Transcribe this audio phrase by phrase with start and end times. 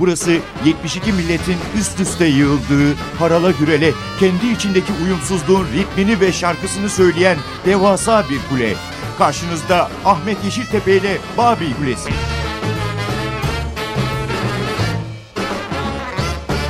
[0.00, 7.38] Burası 72 milletin üst üste yığıldığı, harala gürele, kendi içindeki uyumsuzluğun ritmini ve şarkısını söyleyen
[7.66, 8.74] devasa bir kule.
[9.18, 12.10] Karşınızda Ahmet Yeşiltepe ile Babil Kulesi.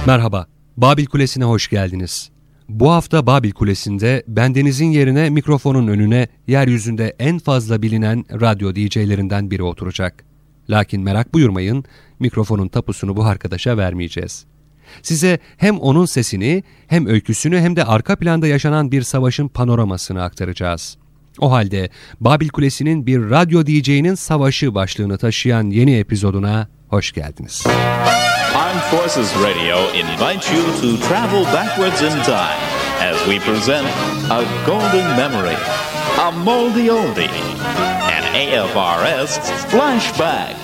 [0.07, 2.31] Merhaba, Babil Kulesi'ne hoş geldiniz.
[2.69, 9.63] Bu hafta Babil Kulesi'nde bendenizin yerine mikrofonun önüne yeryüzünde en fazla bilinen radyo DJ'lerinden biri
[9.63, 10.30] oturacak.
[10.71, 11.85] Lakin merak buyurmayın,
[12.19, 14.45] mikrofonun tapusunu bu arkadaşa vermeyeceğiz.
[15.03, 20.97] Size hem onun sesini, hem öyküsünü hem de arka planda yaşanan bir savaşın panoramasını aktaracağız.
[21.39, 27.65] O halde Babil Kulesi'nin bir radyo DJ'nin savaşı başlığını taşıyan yeni epizoduna hoş geldiniz.
[28.55, 32.61] Armed Forces Radio invites you to travel backwards in time
[33.01, 33.87] as we present
[34.31, 35.57] a golden memory,
[36.19, 37.31] a moldy oldie,
[38.31, 40.57] AFRS flashback.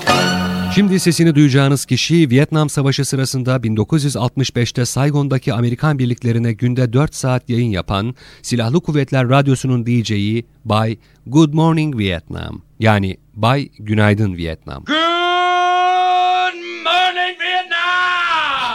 [0.75, 7.71] Şimdi sesini duyacağınız kişi Vietnam Savaşı sırasında 1965'te Saigon'daki Amerikan birliklerine günde 4 saat yayın
[7.71, 14.85] yapan Silahlı Kuvvetler Radyosu'nun DJ'i Bay Good Morning Vietnam yani Bay Günaydın Vietnam.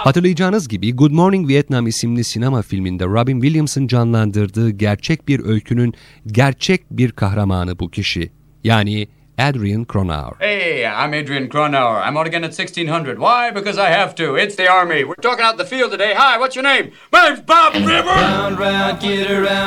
[0.03, 5.94] Hatırlayacağınız gibi Good Morning Vietnam isimli sinema filminde Robin Williams'ın canlandırdığı gerçek bir öykünün
[6.28, 8.41] gerçek bir kahramanı bu kişi.
[8.64, 10.36] Yani Adrian Cronauer.
[10.40, 12.02] Hey, I'm Adrian Cronauer.
[12.08, 13.17] I'm out again at 1600.
[13.17, 13.52] Why?
[13.56, 14.36] Because I have to.
[14.36, 15.04] It's the Army.
[15.04, 16.14] We're talking out the field today.
[16.14, 16.92] Hi, what's your name?
[17.12, 18.16] My name's Bob River.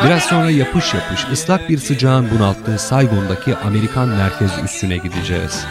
[0.05, 5.67] Biraz sonra yapış yapış ıslak bir sıcağın bunalttığı Saigon'daki Amerikan merkez üssüne gideceğiz.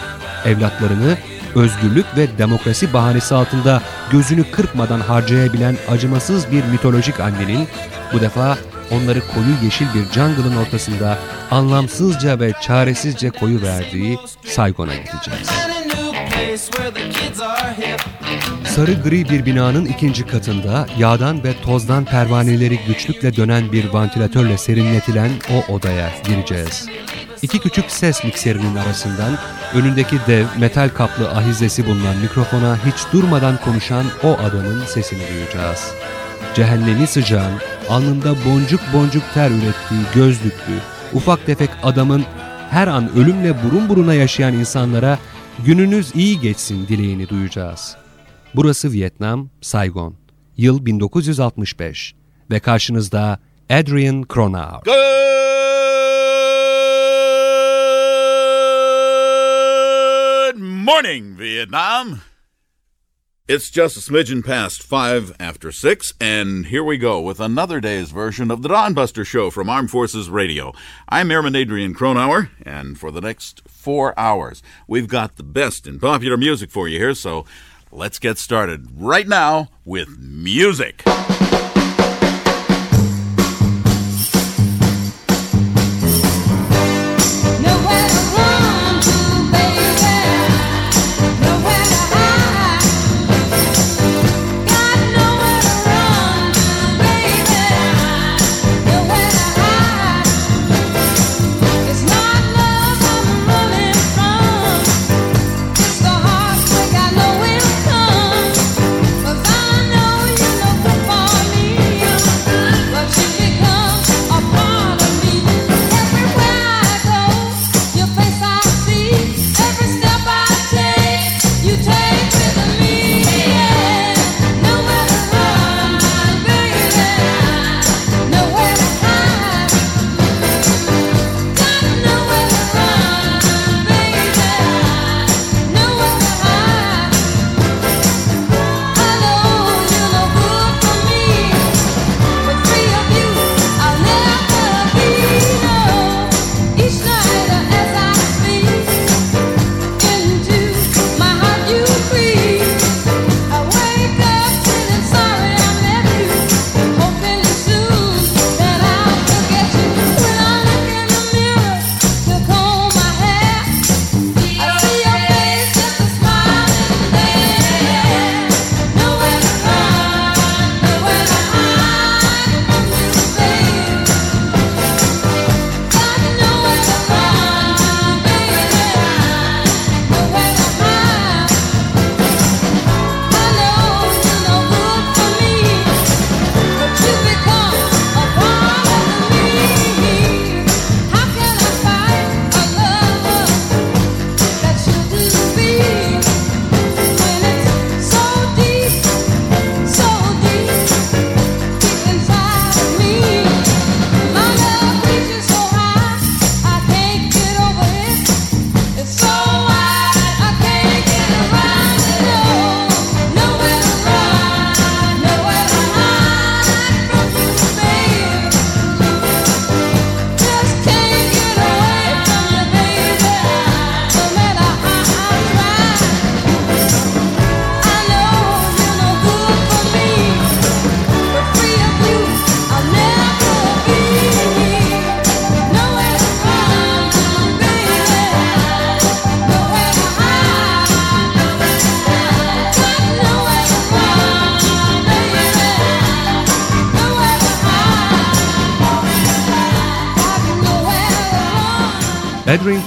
[0.45, 1.17] Evlatlarını
[1.55, 7.67] özgürlük ve demokrasi bahanesi altında gözünü kırpmadan harcayabilen acımasız bir mitolojik annenin
[8.13, 8.57] bu defa
[8.95, 11.17] onları koyu yeşil bir jungle'ın ortasında
[11.51, 15.49] anlamsızca ve çaresizce koyu verdiği Saigon'a gideceğiz.
[18.65, 25.31] Sarı gri bir binanın ikinci katında yağdan ve tozdan pervaneleri güçlükle dönen bir vantilatörle serinletilen
[25.53, 26.89] o odaya gireceğiz.
[27.41, 29.37] İki küçük ses mikserinin arasından
[29.73, 35.93] önündeki dev metal kaplı ahizesi bulunan mikrofona hiç durmadan konuşan o adamın sesini duyacağız.
[36.55, 37.53] Cehennemi sıcağın
[37.89, 40.79] alnında boncuk boncuk ter ürettiği gözlüklü,
[41.13, 42.23] ufak tefek adamın
[42.69, 45.19] her an ölümle burun buruna yaşayan insanlara
[45.65, 47.95] gününüz iyi geçsin dileğini duyacağız.
[48.55, 50.15] Burası Vietnam, Saigon.
[50.57, 52.15] Yıl 1965
[52.51, 53.39] ve karşınızda
[53.69, 54.81] Adrian Cronauer.
[60.45, 62.07] Good morning, Vietnam.
[63.45, 68.09] It's just a smidgen past five after six, and here we go with another day's
[68.09, 70.71] version of the Dawn Buster Show from Armed Forces Radio.
[71.09, 75.99] I'm Airman Adrian Cronauer, and for the next four hours, we've got the best in
[75.99, 77.43] popular music for you here, so
[77.91, 81.03] let's get started right now with music.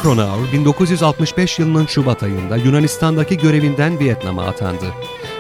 [0.06, 4.85] Edwin Cronauer 1965 yılının Şubat ayında Yunanistan'daki görevinden Vietnam'a atandı.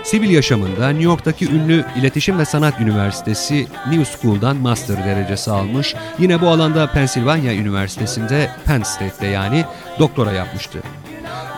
[0.02, 5.94] Sivil yaşamında New York'taki ünlü İletişim ve Sanat Üniversitesi New School'dan master derecesi almış.
[6.18, 9.64] Yine bu alanda Pennsylvania Üniversitesi'nde Penn State'de yani
[9.98, 10.82] doktora yapmıştı.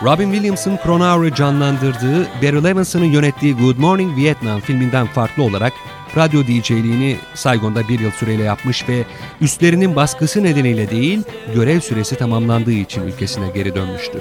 [0.03, 5.73] Robin Williams'ın Cronauer'ı canlandırdığı, Barry Levinson'ın yönettiği Good Morning Vietnam filminden farklı olarak
[6.17, 9.03] radyo DJ'liğini Saigon'da bir yıl süreyle yapmış ve
[9.41, 11.23] üstlerinin baskısı nedeniyle değil,
[11.55, 14.19] görev süresi tamamlandığı için ülkesine geri dönmüştü.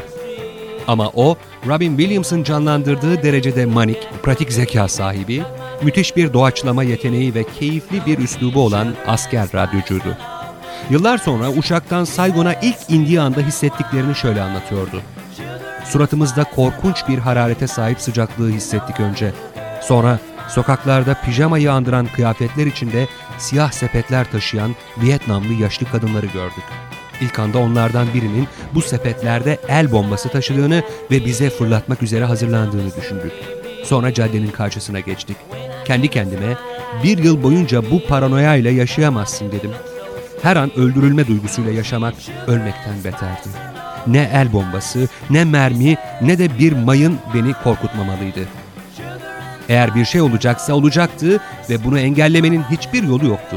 [0.87, 1.37] Ama o,
[1.67, 5.43] Robin Williams'ın canlandırdığı derecede manik, pratik zeka sahibi,
[5.83, 10.17] müthiş bir doğaçlama yeteneği ve keyifli bir üslubu olan asker radyocuydu.
[10.91, 15.03] Yıllar sonra uçaktan Saigon'a ilk indiği anda hissettiklerini şöyle anlatıyordu.
[15.85, 19.33] Suratımızda korkunç bir hararete sahip sıcaklığı hissettik önce.
[19.83, 23.09] Sonra sokaklarda pijamayı andıran kıyafetler içinde
[23.39, 26.65] siyah sepetler taşıyan Vietnamlı yaşlı kadınları gördük.
[27.21, 33.33] İlk anda onlardan birinin bu sepetlerde el bombası taşıdığını ve bize fırlatmak üzere hazırlandığını düşündük.
[33.85, 35.37] Sonra caddenin karşısına geçtik.
[35.85, 36.57] Kendi kendime
[37.05, 39.71] bir yıl boyunca bu paranoya ile yaşayamazsın dedim.
[40.43, 42.15] Her an öldürülme duygusuyla yaşamak
[42.47, 43.49] ölmekten beterdi.
[44.07, 48.41] Ne el bombası, ne mermi, ne de bir mayın beni korkutmamalıydı.
[49.69, 53.57] Eğer bir şey olacaksa olacaktı ve bunu engellemenin hiçbir yolu yoktu.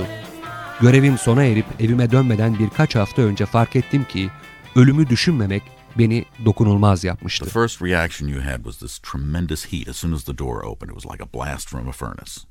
[0.82, 4.30] Görevim sona erip evime dönmeden birkaç hafta önce fark ettim ki
[4.76, 5.64] ölümü düşünmemek
[5.98, 7.46] beni dokunulmaz yapmıştı.
[7.46, 10.92] The first reaction you had was this tremendous heat as soon as the door opened.
[10.92, 12.42] It was like a blast from a furnace.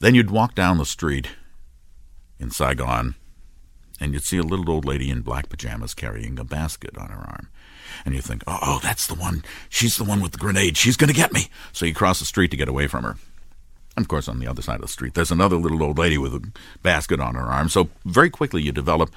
[0.00, 1.28] Then you'd walk down the street
[2.40, 3.14] in Saigon
[4.00, 7.24] and you'd see a little old lady in black pajamas carrying a basket on her
[7.30, 7.48] arm.
[8.04, 9.44] And you think, oh, oh, that's the one.
[9.68, 10.76] She's the one with the grenade.
[10.76, 11.48] She's going to get me.
[11.72, 13.16] So you cross the street to get away from her.
[13.96, 16.18] And of course, on the other side of the street, there's another little old lady
[16.18, 16.52] with a
[16.82, 17.68] basket on her arm.
[17.68, 19.10] So very quickly, you develop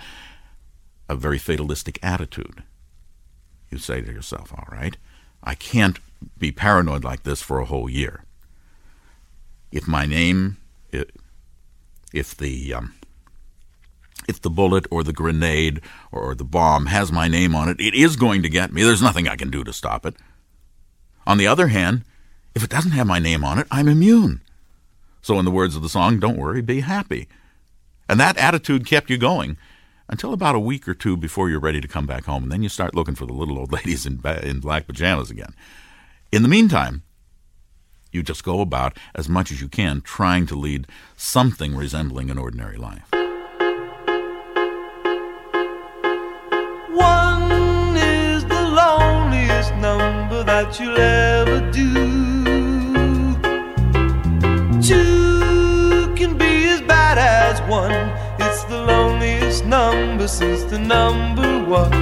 [1.09, 2.63] a very fatalistic attitude.
[3.71, 4.95] You say to yourself, all right,
[5.43, 5.99] I can't
[6.37, 8.23] be paranoid like this for a whole year.
[9.71, 10.57] If my name,
[12.13, 12.95] if the um,
[14.27, 15.81] if the bullet or the grenade
[16.11, 18.83] or the bomb has my name on it, it is going to get me.
[18.83, 20.15] There's nothing I can do to stop it.
[21.25, 22.03] On the other hand,
[22.55, 24.41] if it doesn't have my name on it, I'm immune.
[25.21, 27.27] So, in the words of the song, don't worry, be happy.
[28.07, 29.57] And that attitude kept you going
[30.09, 32.43] until about a week or two before you're ready to come back home.
[32.43, 35.53] And then you start looking for the little old ladies in, in black pajamas again.
[36.31, 37.03] In the meantime,
[38.11, 42.37] you just go about as much as you can trying to lead something resembling an
[42.37, 43.09] ordinary life.
[50.63, 51.93] That you'll ever do.
[54.81, 57.93] Two can be as bad as one.
[58.39, 61.93] It's the loneliest number since the number one.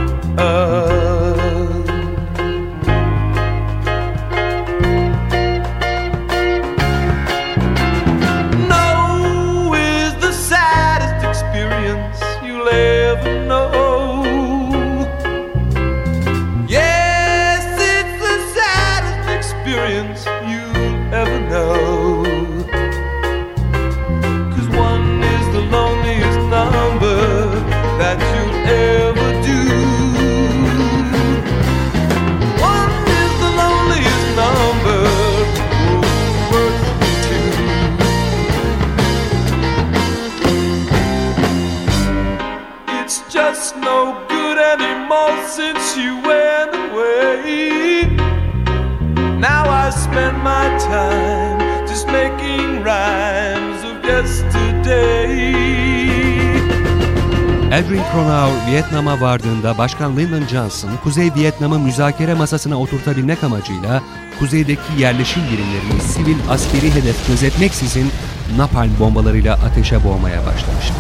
[59.75, 64.03] Vardığında Başkan Lyndon Johnson, Kuzey Vietnam'ı müzakere masasına oturtabilmek amacıyla
[64.39, 68.12] kuzeydeki yerleşim birimlerini sivil askeri hedef gözetmeksizin
[68.58, 70.94] napalm bombalarıyla ateşe boğmaya başlamıştı.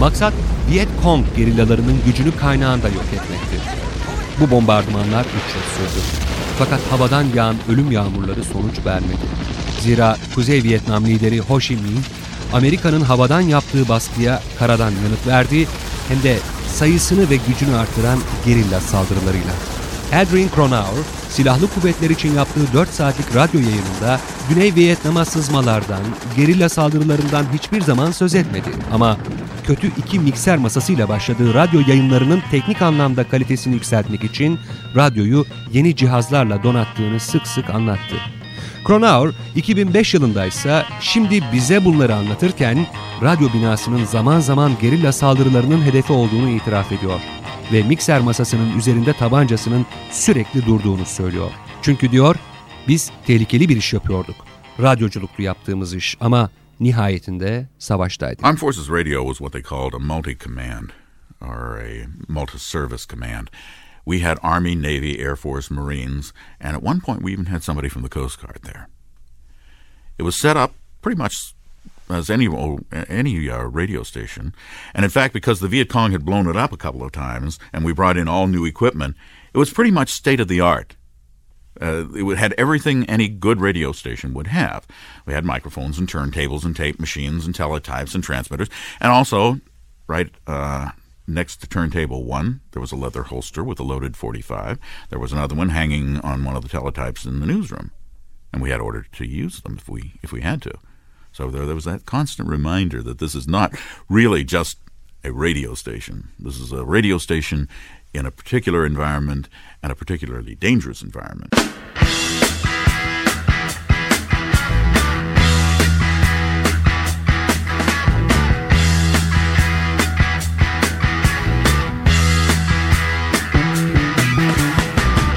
[0.00, 0.32] Maksat
[0.70, 3.56] Viet Cong gerillalarının gücünü kaynağında yok etmekti.
[4.40, 6.04] Bu bombardımanlar üç sürdü.
[6.58, 9.26] Fakat havadan yağan ölüm yağmurları sonuç vermedi.
[9.80, 12.06] Zira Kuzey Vietnam lideri Ho Chi Minh,
[12.52, 15.66] Amerika'nın havadan yaptığı baskıya karadan yanıt verdi
[16.08, 16.38] hem de
[16.68, 19.52] sayısını ve gücünü artıran gerilla saldırılarıyla.
[20.12, 26.00] Adrian Cronauer, silahlı kuvvetler için yaptığı 4 saatlik radyo yayınında Güney Vietnam'a sızmalardan,
[26.36, 28.68] gerilla saldırılarından hiçbir zaman söz etmedi.
[28.92, 29.16] Ama
[29.66, 34.58] kötü iki mikser masasıyla başladığı radyo yayınlarının teknik anlamda kalitesini yükseltmek için
[34.96, 38.37] radyoyu yeni cihazlarla donattığını sık sık anlattı.
[38.86, 42.86] Cronauer 2005 yılında ise şimdi bize bunları anlatırken
[43.22, 47.20] radyo binasının zaman zaman gerilla saldırılarının hedefi olduğunu itiraf ediyor.
[47.72, 51.50] ve mikser masasının üzerinde tabancasının sürekli durduğunu söylüyor.
[51.82, 52.36] Çünkü diyor,
[52.88, 54.36] biz tehlikeli bir iş yapıyorduk.
[54.82, 58.44] Radyoculuktu yaptığımız iş ama nihayetinde savaştaydık.
[58.44, 60.88] Armed Forces Radio was what they called a multi-command
[61.40, 63.48] or a multi-service command.
[64.08, 67.90] We had Army, Navy, Air Force, Marines, and at one point we even had somebody
[67.90, 68.88] from the Coast Guard there.
[70.16, 70.72] It was set up
[71.02, 71.52] pretty much
[72.08, 72.48] as any
[73.10, 74.54] any uh, radio station,
[74.94, 77.58] and in fact, because the Viet Cong had blown it up a couple of times,
[77.70, 79.14] and we brought in all new equipment,
[79.52, 80.96] it was pretty much state of the art.
[81.78, 84.86] Uh, it had everything any good radio station would have.
[85.26, 88.70] We had microphones and turntables and tape machines and teletypes and transmitters,
[89.02, 89.60] and also,
[90.06, 90.92] right uh,
[91.28, 94.78] next to turntable one, there was a leather holster with a loaded 45.
[95.10, 97.92] There was another one hanging on one of the teletypes in the newsroom,
[98.52, 100.72] and we had ordered to use them if we if we had to.
[101.32, 103.74] So there, there was that constant reminder that this is not
[104.08, 104.78] really just
[105.22, 106.28] a radio station.
[106.38, 107.68] This is a radio station
[108.14, 109.48] in a particular environment
[109.82, 111.54] and a particularly dangerous environment.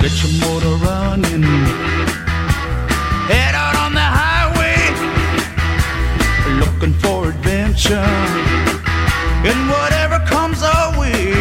[0.02, 1.44] Get your motor running.
[3.30, 4.80] Head out on the highway.
[6.58, 8.10] Looking for adventure.
[9.46, 11.34] And whatever comes our way.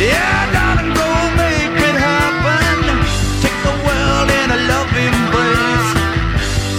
[0.00, 2.76] Yeah, darling, go make it happen.
[3.44, 5.90] Take the world in a love embrace.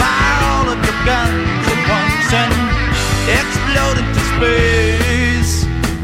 [0.02, 2.54] Fire all of your guns at once and
[3.40, 5.54] explode into space.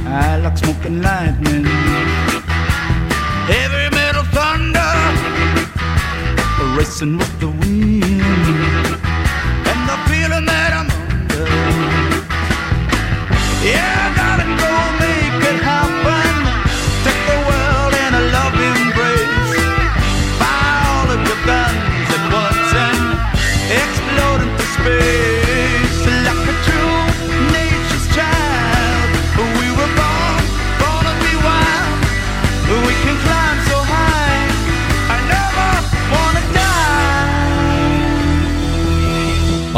[0.05, 1.42] I like smoking lightning
[6.77, 7.62] racing with the wind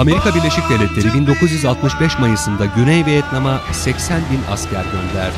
[0.05, 5.37] Amerika Birleşik Devletleri 1965 Mayıs'ında Güney Vietnam'a 80 bin asker gönderdi.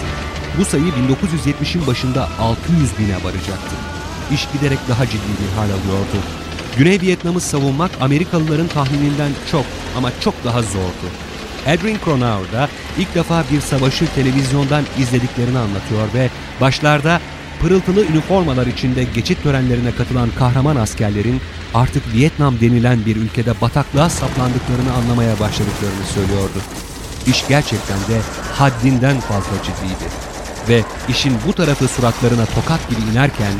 [0.59, 3.75] Bu sayı 1970'in başında 600 bine varacaktı.
[4.31, 6.17] İş giderek daha ciddi bir hal alıyordu.
[6.77, 9.65] Güney Vietnam'ı savunmak Amerikalıların tahmininden çok
[9.97, 11.07] ama çok daha zordu.
[11.65, 16.29] Edwin Cronauer da ilk defa bir savaşı televizyondan izlediklerini anlatıyor ve
[16.61, 17.21] başlarda
[17.61, 21.41] pırıltılı üniformalar içinde geçit törenlerine katılan kahraman askerlerin
[21.73, 26.61] artık Vietnam denilen bir ülkede bataklığa saplandıklarını anlamaya başladıklarını söylüyordu.
[27.27, 28.21] İş gerçekten de
[28.53, 30.11] haddinden fazla ciddiydi.
[30.69, 33.53] Ve işin bu tarafı suratlarına tokat gibi inerken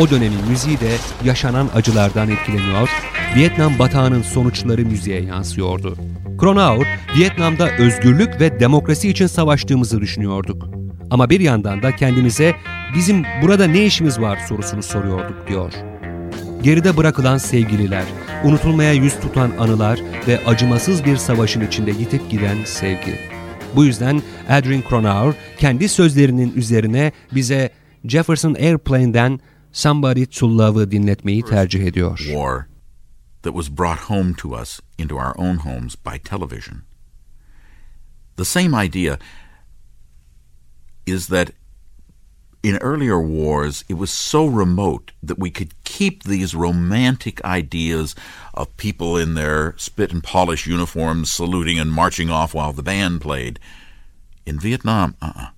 [0.00, 2.88] o dönemin müziği de yaşanan acılardan etkileniyor,
[3.36, 5.96] Vietnam batağının sonuçları müziğe yansıyordu.
[6.40, 10.81] Cronauer, Vietnam'da özgürlük ve demokrasi için savaştığımızı düşünüyorduk.
[11.12, 12.56] Ama bir yandan da kendimize
[12.94, 15.72] bizim burada ne işimiz var sorusunu soruyorduk diyor.
[16.62, 18.04] Geride bırakılan sevgililer,
[18.44, 23.18] unutulmaya yüz tutan anılar ve acımasız bir savaşın içinde yitip giden sevgi.
[23.76, 27.70] Bu yüzden Adrian Cronauer kendi sözlerinin üzerine bize
[28.04, 29.40] Jefferson Airplane'den
[29.72, 32.18] Somebody to Love'ı dinletmeyi tercih ediyor.
[32.18, 32.66] war
[33.42, 36.82] that was brought home to us into our own homes by television.
[38.36, 39.18] The same idea
[41.06, 41.52] is that
[42.62, 48.14] in earlier wars, it was so remote that we could keep these romantic ideas
[48.54, 53.20] of people in their spit and polish uniforms saluting and marching off while the band
[53.20, 53.58] played.
[54.46, 55.48] In Vietnam, uh-uh.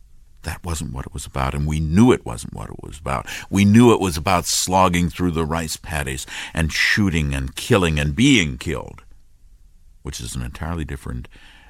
[0.43, 3.27] That wasn't what it was about, and we knew it wasn't what it was about.
[3.49, 8.15] We knew it was about slogging through the rice paddies and shooting and killing and
[8.15, 9.05] being killed,
[10.03, 11.29] which is an entirely different,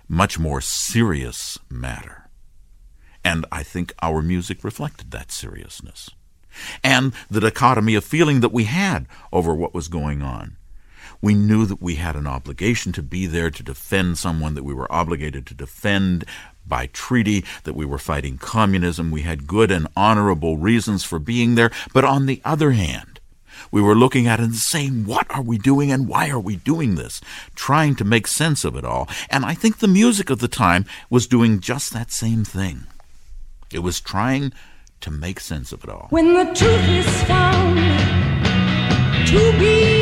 [0.09, 2.24] much more serious matter.
[3.25, 6.11] And I think our music reflected that seriousness.
[6.85, 10.57] And the dichotomy of feeling that we had over what was going on.
[11.21, 14.75] We knew that we had an obligation to be there to defend someone that we
[14.75, 16.25] were obligated to defend
[16.67, 19.11] by treaty, that we were fighting communism.
[19.11, 21.71] We had good and honorable reasons for being there.
[21.93, 23.21] But on the other hand,
[23.71, 26.95] we were looking at and saying, What are we doing and why are we doing
[26.95, 27.21] this?
[27.55, 29.09] Trying to make sense of it all.
[29.31, 32.87] And I think the music of the time was doing just that same thing.
[33.75, 34.53] It was trying
[35.01, 36.07] to make sense of it all.
[36.11, 37.77] When the truth is found
[39.27, 39.94] to be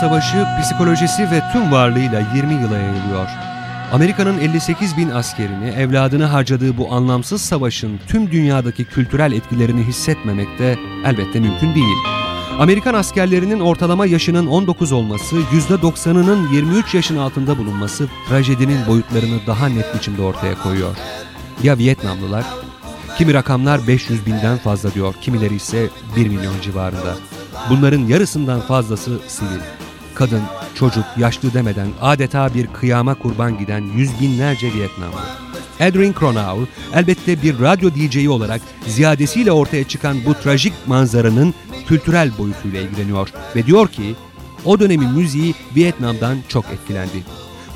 [0.00, 3.28] Savaşı psikolojisi ve tüm varlığıyla 20 yıla yayılıyor.
[3.92, 10.78] Amerika'nın 58 bin askerini evladını harcadığı bu anlamsız savaşın tüm dünyadaki kültürel etkilerini hissetmemek de
[11.04, 11.96] elbette mümkün değil.
[12.58, 19.94] Amerikan askerlerinin ortalama yaşının 19 olması, %90'ının 23 yaşın altında bulunması trajedinin boyutlarını daha net
[19.94, 20.96] biçimde ortaya koyuyor.
[21.62, 22.44] Ya Vietnamlılar?
[23.18, 27.14] Kimi rakamlar 500 binden fazla diyor, kimileri ise 1 milyon civarında.
[27.70, 29.85] Bunların yarısından fazlası sivil.
[30.16, 30.42] Kadın,
[30.74, 35.20] çocuk, yaşlı demeden adeta bir kıyama kurban giden yüz binlerce Vietnamlı.
[35.80, 41.54] Edwin Cronauer elbette bir radyo DJ'i olarak ziyadesiyle ortaya çıkan bu trajik manzaranın
[41.86, 44.14] kültürel boyutuyla ilgileniyor ve diyor ki
[44.64, 47.24] o dönemin müziği Vietnam'dan çok etkilendi.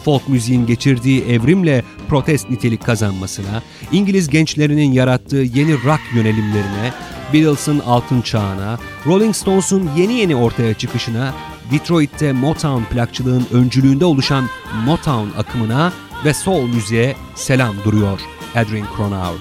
[0.05, 6.93] Folk müziğin geçirdiği evrimle protest nitelik kazanmasına, İngiliz gençlerinin yarattığı yeni rock yönelimlerine,
[7.35, 11.35] Beatles'ın altın çağına, Rolling Stones'un yeni yeni ortaya çıkışına,
[11.71, 14.49] Detroit'te Motown plakçılığın öncülüğünde oluşan
[14.85, 15.93] Motown akımına
[16.25, 18.21] ve soul müziğe selam duruyor
[18.55, 19.41] Adrian Cronauer.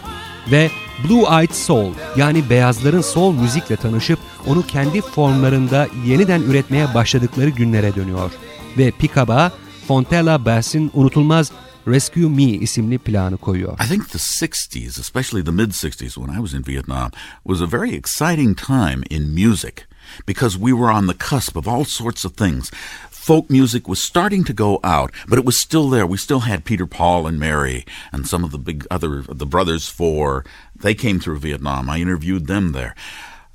[0.51, 0.71] Ve
[1.03, 7.95] Blue Eyed Soul yani beyazların soul müzikle tanışıp onu kendi formlarında yeniden üretmeye başladıkları günlere
[7.95, 8.31] dönüyor.
[8.77, 9.51] Ve Pickup'a
[9.87, 11.51] Fontella Bass'in unutulmaz
[11.87, 13.79] Rescue Me isimli planı koyuyor.
[13.85, 17.11] I think the 60s, especially the mid 60s when I was in Vietnam,
[17.43, 19.88] was a very exciting time in music
[20.25, 22.71] because we were on the cusp of all sorts of things.
[23.09, 26.07] Folk music was starting to go out, but it was still there.
[26.07, 29.87] We still had Peter Paul and Mary and some of the big other, the Brothers
[29.87, 30.45] Four.
[30.75, 31.89] They came through Vietnam.
[31.89, 32.95] I interviewed them there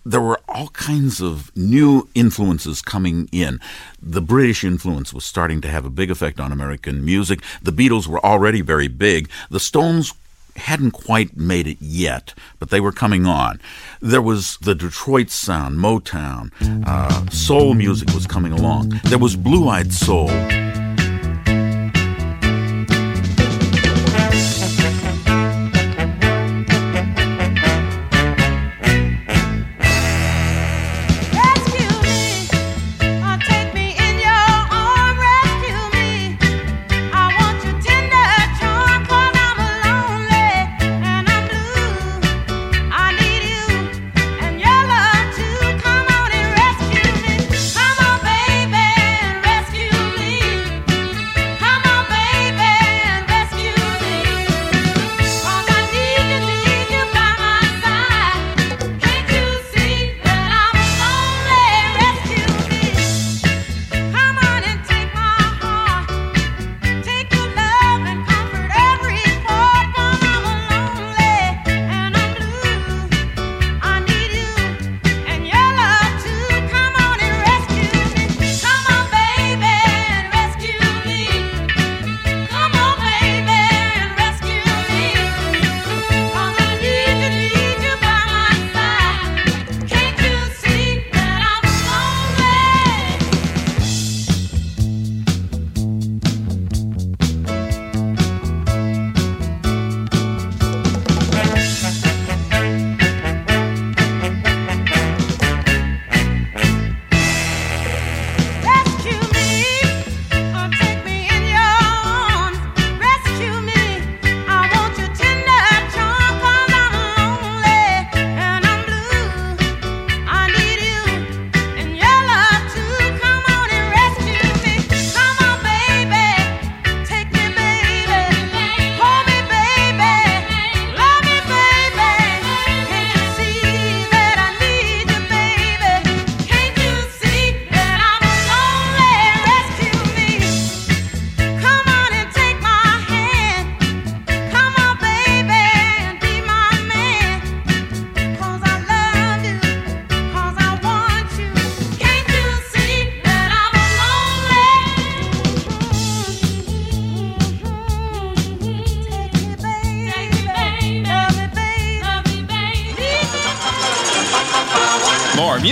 [0.05, 3.59] there were all kinds of new influences coming in.
[4.03, 7.41] The British influence was starting to have a big effect on American music.
[7.63, 9.31] The Beatles were already very big.
[9.51, 10.13] The Stones
[10.57, 13.61] hadn't quite made it yet, but they were coming on.
[14.01, 16.51] There was the Detroit sound, Motown,
[16.87, 19.01] uh, soul music was coming along.
[19.05, 20.31] There was blue eyed soul.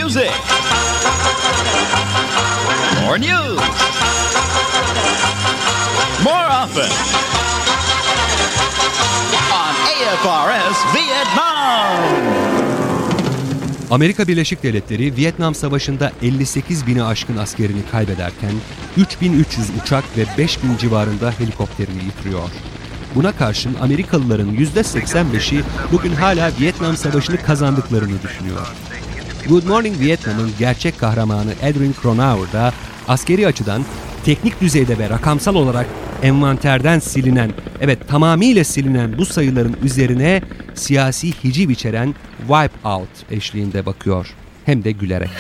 [0.03, 0.31] Music.
[3.03, 3.61] More news.
[6.25, 6.91] More often.
[9.61, 12.03] On AFRS Vietnam.
[13.91, 18.53] Amerika Birleşik Devletleri Vietnam Savaşı'nda 58 bini aşkın askerini kaybederken
[18.97, 22.51] 3300 uçak ve 5000 civarında helikopterini yitiriyor.
[23.15, 25.63] Buna karşın Amerikalıların %85'i
[25.93, 28.67] bugün hala Vietnam Savaşı'nı kazandıklarını düşünüyor.
[29.49, 32.73] Good Morning Vietnam'ın gerçek kahramanı Edwin Cronauer da
[33.09, 33.85] askeri açıdan
[34.25, 35.87] teknik düzeyde ve rakamsal olarak
[36.23, 37.51] envanterden silinen,
[37.81, 40.43] evet tamamıyla silinen bu sayıların üzerine
[40.75, 44.35] siyasi hiciv içeren wipe out eşliğinde bakıyor.
[44.65, 45.31] Hem de gülerek.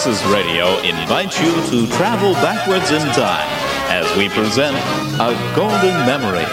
[0.00, 3.48] Forces Radio invites you to travel backwards in time
[3.90, 4.74] as we present
[5.20, 6.46] a golden memory,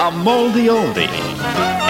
[0.00, 1.06] a moldy oldie,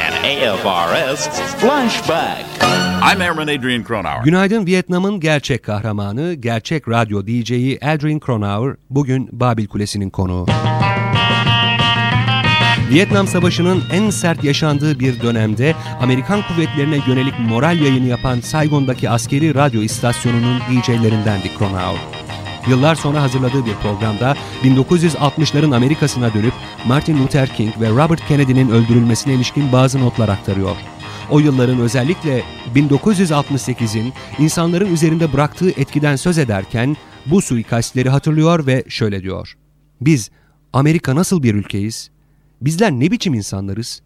[0.05, 2.45] an AFRS flashback.
[2.61, 4.25] I'm Airman Adrian Cronauer.
[4.25, 10.47] Günaydın Vietnam'ın gerçek kahramanı, gerçek radyo DJ'i Adrian Cronauer bugün Babil Kulesi'nin konuğu.
[12.91, 19.55] Vietnam Savaşı'nın en sert yaşandığı bir dönemde Amerikan kuvvetlerine yönelik moral yayını yapan Saigon'daki askeri
[19.55, 22.01] radyo istasyonunun DJ'lerindendi Cronauer.
[22.69, 26.53] Yıllar sonra hazırladığı bir programda 1960'ların Amerika'sına dönüp
[26.87, 30.77] Martin Luther King ve Robert Kennedy'nin öldürülmesine ilişkin bazı notlar aktarıyor.
[31.31, 32.43] O yılların özellikle
[32.75, 39.55] 1968'in insanların üzerinde bıraktığı etkiden söz ederken bu suikastleri hatırlıyor ve şöyle diyor.
[40.01, 40.31] Biz
[40.73, 42.11] Amerika nasıl bir ülkeyiz?
[42.61, 44.03] Bizler ne biçim insanlarız?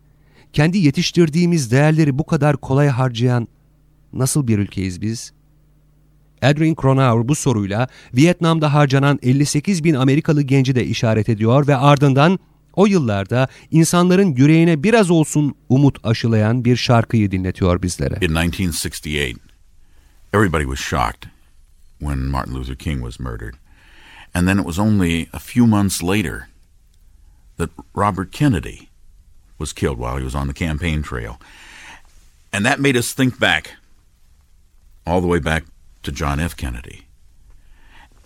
[0.53, 3.49] Kendi yetiştirdiğimiz değerleri bu kadar kolay harcayan
[4.13, 5.33] nasıl bir ülkeyiz biz?
[6.43, 12.39] Adrian Cronauer bu soruyla Vietnam'da harcanan 58 bin Amerikalı genci de işaret ediyor ve ardından
[12.75, 18.15] o yıllarda insanların yüreğine biraz olsun umut aşılayan bir şarkıyı dinletiyor bizlere.
[18.15, 19.37] In 1968,
[20.33, 21.29] everybody was shocked
[21.99, 23.55] when Martin Luther King was murdered.
[24.35, 26.54] And then it was only a few months later
[27.57, 28.91] that Robert Kennedy
[29.59, 31.41] was killed while he was on the campaign trail.
[32.53, 33.73] And that made us think back,
[35.07, 35.65] all the way back
[36.03, 36.57] to John F.
[36.57, 37.07] Kennedy.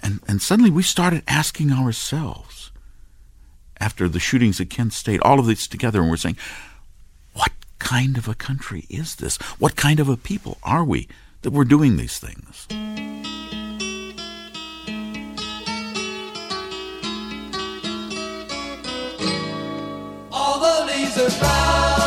[0.00, 2.70] And, and suddenly we started asking ourselves,
[3.80, 6.36] after the shootings at Kent State, all of this together, and we're saying,
[7.34, 9.36] what kind of a country is this?
[9.58, 11.08] What kind of a people are we
[11.42, 12.66] that we're doing these things?
[21.00, 21.97] All the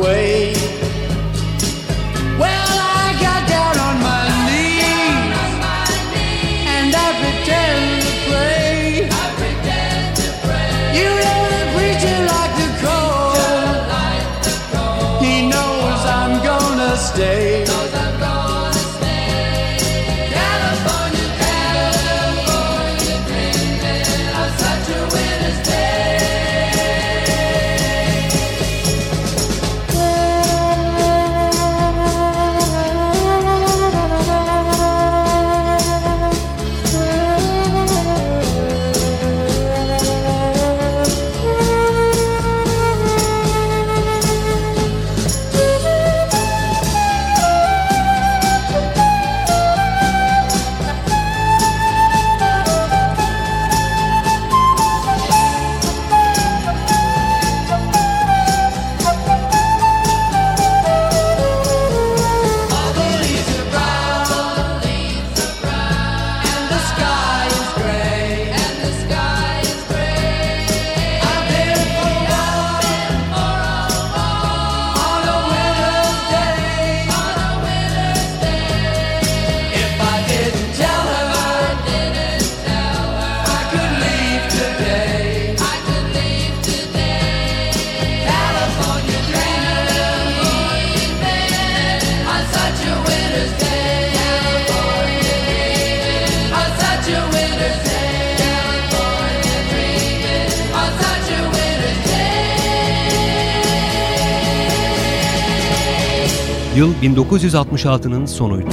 [107.33, 108.69] 1966'nın sonuydu.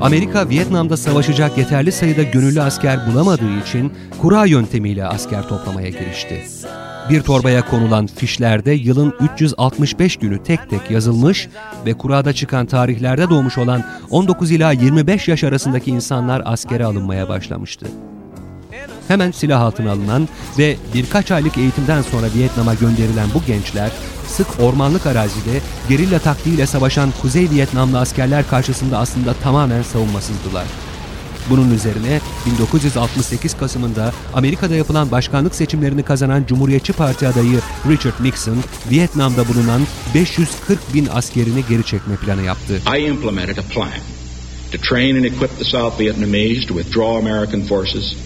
[0.00, 6.42] Amerika Vietnam'da savaşacak yeterli sayıda gönüllü asker bulamadığı için kura yöntemiyle asker toplamaya girişti.
[7.10, 11.48] Bir torbaya konulan fişlerde yılın 365 günü tek tek yazılmış
[11.86, 17.86] ve kurada çıkan tarihlerde doğmuş olan 19 ila 25 yaş arasındaki insanlar askere alınmaya başlamıştı.
[19.08, 23.90] Hemen silah altına alınan ve birkaç aylık eğitimden sonra Vietnam'a gönderilen bu gençler
[24.26, 30.64] sık ormanlık arazide gerilla taktiğiyle savaşan Kuzey Vietnamlı askerler karşısında aslında tamamen savunmasızdılar.
[31.50, 38.58] Bunun üzerine 1968 Kasım'ında Amerika'da yapılan başkanlık seçimlerini kazanan Cumhuriyetçi Parti adayı Richard Nixon,
[38.90, 39.82] Vietnam'da bulunan
[40.14, 42.80] 540 bin askerini geri çekme planı yaptı.
[42.98, 43.88] I implemented a plan
[44.72, 48.16] to train and equip the South Vietnamese to withdraw American forces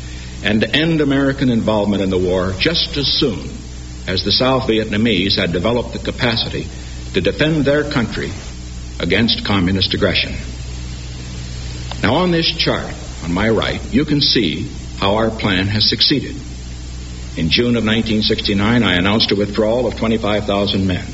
[0.43, 3.51] and to end American involvement in the war just as soon
[4.07, 6.67] as the South Vietnamese had developed the capacity
[7.15, 8.31] to defend their country
[9.01, 10.35] against communist aggression.
[12.03, 16.37] Now, on this chart on my right, you can see how our plan has succeeded.
[17.37, 21.07] In June of 1969, I announced a withdrawal of 25,000 men.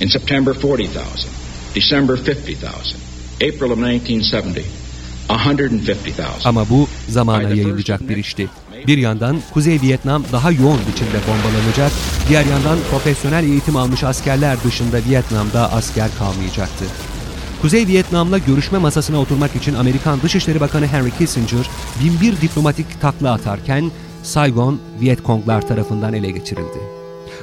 [0.00, 1.30] In September, 40,000.
[1.72, 3.00] December, 50,000.
[3.40, 4.85] April of 1970, 150,000.
[6.44, 8.48] Ama bu zamana yayılacak bir işti.
[8.86, 11.92] Bir yandan Kuzey Vietnam daha yoğun biçimde bombalanacak,
[12.28, 16.84] diğer yandan profesyonel eğitim almış askerler dışında Vietnam'da asker kalmayacaktı.
[17.62, 21.70] Kuzey Vietnam'la görüşme masasına oturmak için Amerikan Dışişleri Bakanı Henry Kissinger
[22.04, 23.90] binbir diplomatik takla atarken
[24.22, 26.78] Saigon Vietkonglar tarafından ele geçirildi.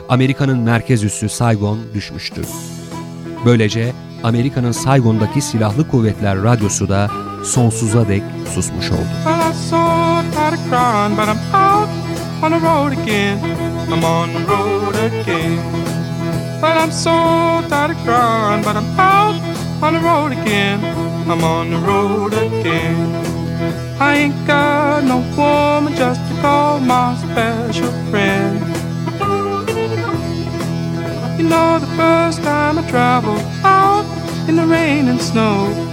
[0.09, 2.41] Amerika'nın merkez üssü Saigon düşmüştü.
[3.45, 3.93] Böylece
[4.23, 7.11] Amerika'nın Saigon'daki silahlı kuvvetler radyosu da
[7.43, 9.07] songs on the sonsuza dek susmuş oldu.
[16.61, 17.09] Well, I'm so
[17.69, 19.35] tired of crying, but I'm out
[19.81, 20.79] on the road again.
[21.29, 22.95] I'm on the road again.
[23.99, 28.59] I ain't got no woman just to call my special friend.
[31.37, 34.05] You know, the first time I traveled out
[34.47, 35.92] in the rain and snow,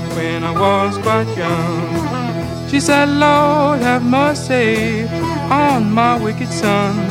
[0.15, 2.69] when I was quite young.
[2.69, 5.03] She said, Lord, have mercy
[5.49, 7.10] on my wicked son.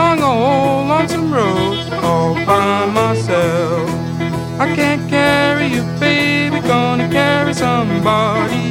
[0.00, 3.88] that long old lonesome road all by myself.
[4.58, 8.69] I can't carry you, baby, gonna carry somebody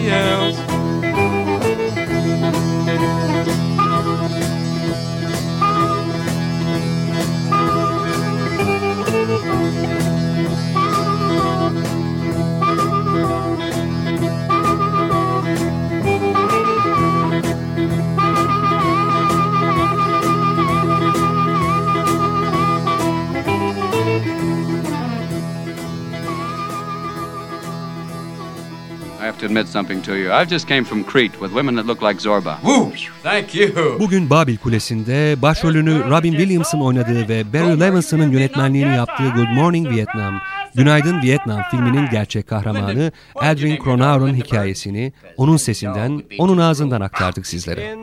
[29.59, 30.31] admit something to you.
[30.31, 32.57] I just came from Crete with women that look like Zorba.
[32.61, 32.91] Woo!
[33.23, 33.99] Thank you.
[33.99, 40.41] Bugün Babil Kulesi'nde başrolünü Robin Williams'ın oynadığı ve Barry Levinson'ın yönetmenliğini yaptığı Good Morning Vietnam,
[40.75, 47.95] Günaydın Vietnam filminin gerçek kahramanı Adrian Cronaur'un hikayesini onun sesinden, onun ağzından aktardık sizlere.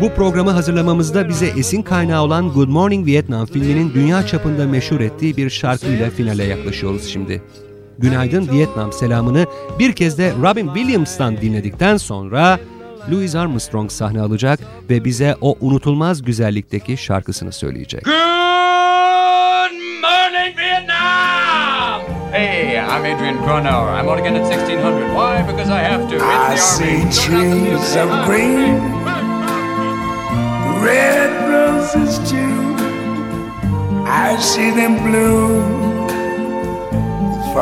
[0.00, 5.36] Bu programı hazırlamamızda bize esin kaynağı olan Good Morning Vietnam filminin dünya çapında meşhur ettiği
[5.36, 7.42] bir şarkıyla finale yaklaşıyoruz şimdi.
[7.98, 9.46] Günaydın Vietnam selamını
[9.78, 12.58] bir kez de Robin Williams'tan dinledikten sonra
[13.12, 18.04] Louis Armstrong sahne alacak ve bize o unutulmaz güzellikteki şarkısını söyleyecek.
[18.04, 18.14] Good
[20.02, 22.00] morning, Vietnam!
[22.32, 24.00] Hey, I'm Adrian Cronauer.
[24.00, 25.08] I'm again at 1600.
[25.14, 25.42] Why?
[25.52, 26.14] Because I have to.
[26.16, 27.10] It's I the see army.
[27.12, 28.80] trees of green,
[30.84, 32.76] red roses too.
[34.06, 35.95] I see them bloom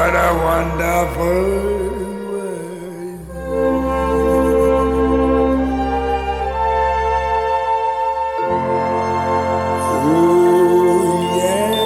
[0.00, 1.44] what a wonderful
[2.32, 3.20] world.
[11.36, 11.80] Yeah.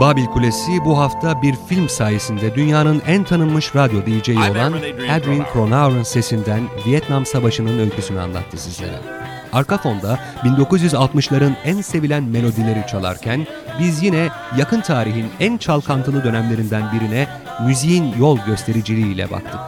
[0.00, 4.72] Babil Kulesi bu hafta bir film sayesinde dünyanın en tanınmış radyo DJ'i olan
[5.10, 9.19] Adrian Cronaur'un sesinden Vietnam Savaşı'nın öyküsünü anlattı sizlere.
[9.52, 13.46] Arka fonda 1960'ların en sevilen melodileri çalarken
[13.80, 14.28] biz yine
[14.58, 17.28] yakın tarihin en çalkantılı dönemlerinden birine
[17.66, 19.60] müziğin yol göstericiliğiyle baktık.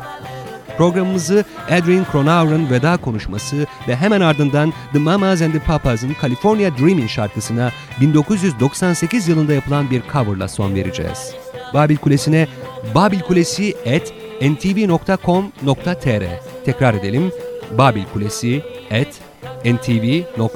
[0.76, 7.06] Programımızı Adrian Cronaur'un veda konuşması ve hemen ardından The Mamas and the Papas'ın California Dreamin'
[7.06, 7.70] şarkısına
[8.00, 11.34] 1998 yılında yapılan bir coverla son vereceğiz.
[11.74, 12.48] Babil Kulesi'ne
[12.94, 14.12] babilkulesi at
[14.42, 16.24] ntv.com.tr
[16.64, 17.32] Tekrar edelim.
[17.78, 19.21] Babil Kulesi at
[19.64, 20.46] ntv.com.tr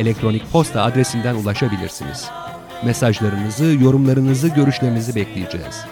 [0.00, 2.30] elektronik posta adresinden ulaşabilirsiniz.
[2.84, 5.84] Mesajlarınızı, yorumlarınızı, görüşlerinizi bekleyeceğiz.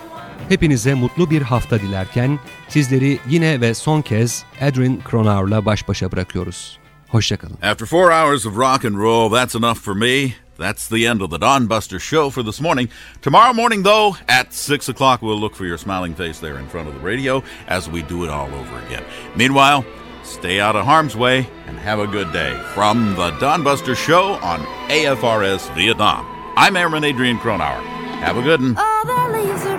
[0.48, 6.78] Hepinize mutlu bir hafta dilerken sizleri yine ve son kez Edrin Cronauer'la baş başa bırakıyoruz.
[7.08, 7.56] Hoşçakalın.
[7.62, 10.32] After four hours of rock and roll, that's enough for me.
[10.58, 12.88] That's the end of the Don Buster show for this morning.
[13.22, 16.88] Tomorrow morning, though, at 6 o'clock, we'll look for your smiling face there in front
[16.88, 19.02] of the radio as we do it all over again.
[19.36, 19.84] Meanwhile,
[20.24, 22.54] stay out of harm's way, and have a good day.
[22.74, 27.82] From the Don Buster Show on AFRS Vietnam, I'm Airman Adrian Cronauer.
[28.18, 29.73] Have a good one.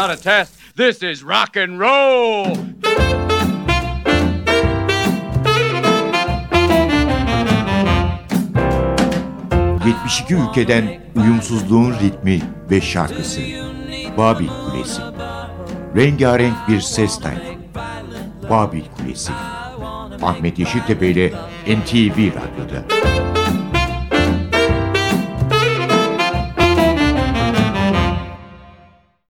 [0.00, 0.56] not a test.
[0.76, 2.56] This is rock and roll.
[9.80, 12.40] ...72 ülkeden uyumsuzluğun ritmi
[12.70, 13.40] ve şarkısı...
[14.16, 15.02] ...Babil Kulesi...
[15.96, 17.42] ...rengarenk bir ses tayfı...
[18.50, 19.32] ...Babil Kulesi...
[20.22, 21.28] ...Ahmet Yeşiltepe ile
[21.66, 22.99] NTV Radyo'da...